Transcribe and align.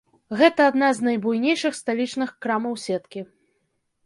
Гэта 0.37 0.61
адна 0.69 0.87
з 0.99 1.05
найбуйнейшых 1.07 1.77
сталічных 1.81 2.29
крамаў 2.47 2.73
сеткі. 2.87 3.21